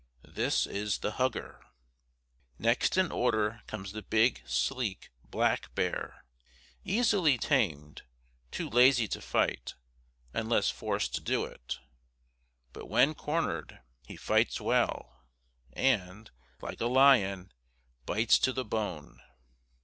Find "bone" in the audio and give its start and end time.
18.65-19.21